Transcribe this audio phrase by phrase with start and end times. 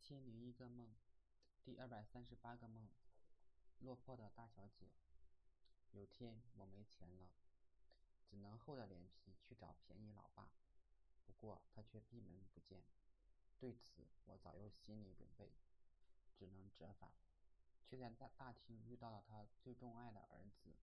[0.00, 0.88] 千零一个梦，
[1.64, 2.88] 第二百三十八个梦。
[3.80, 4.88] 落魄的大小姐。
[5.92, 7.28] 有天我没钱了，
[8.26, 10.50] 只能厚着脸皮去找便宜老爸，
[11.26, 12.82] 不过他却闭门不见。
[13.58, 15.50] 对此我早有心理准备，
[16.38, 17.12] 只能折返，
[17.84, 20.74] 却在大大厅遇到了他最钟爱的儿子，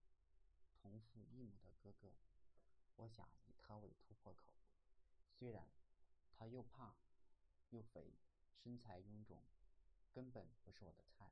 [0.80, 2.12] 同父异母的哥哥。
[2.96, 4.52] 我想以他为突破口，
[5.38, 5.66] 虽然
[6.32, 6.94] 他又胖
[7.70, 8.12] 又肥。
[8.56, 9.42] 身材臃肿，
[10.12, 11.30] 根本不是我的菜。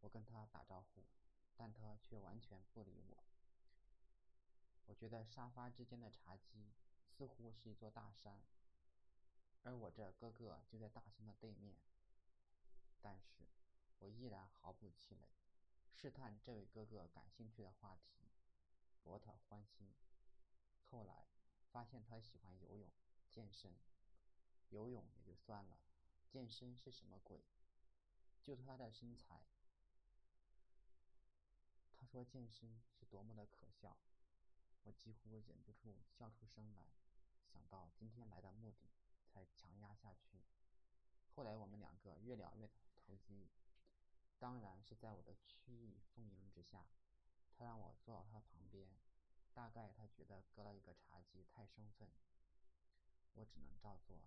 [0.00, 1.04] 我跟他打招呼，
[1.56, 3.24] 但他却完全不理我。
[4.86, 6.72] 我觉得沙发之间的茶几
[7.06, 8.42] 似乎是一座大山，
[9.62, 11.76] 而我这哥哥就在大山的对面。
[13.00, 13.46] 但是，
[13.98, 15.28] 我依然毫不气馁，
[15.92, 18.30] 试探这位哥哥感兴趣的话题，
[19.02, 19.94] 博他欢心。
[20.90, 21.26] 后来
[21.70, 22.90] 发现他喜欢游泳、
[23.28, 23.74] 健身，
[24.70, 25.78] 游泳也就算了。
[26.30, 27.42] 健身是什么鬼？
[28.40, 29.42] 就他的身材，
[31.96, 33.98] 他说健身是多么的可笑，
[34.84, 36.86] 我几乎忍不住笑出声来。
[37.52, 38.92] 想到今天来的目的，
[39.26, 40.40] 才强压下去。
[41.34, 43.50] 后来我们两个越聊越投机，
[44.38, 46.86] 当然是在我的曲意奉迎之下。
[47.58, 48.88] 他让我坐到他旁边，
[49.52, 52.08] 大概他觉得隔了一个茶几太生分，
[53.34, 54.20] 我只能照做。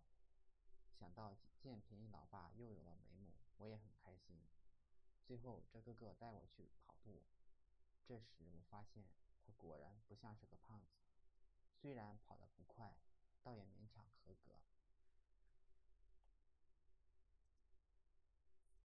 [0.99, 4.37] 想到见便宜老爸又有了眉目，我也很开心。
[5.25, 7.23] 最后这哥哥带我去跑步，
[8.05, 9.03] 这时我发现
[9.45, 11.03] 他果然不像是个胖子，
[11.81, 12.95] 虽然跑得不快，
[13.41, 14.59] 倒也勉强合格。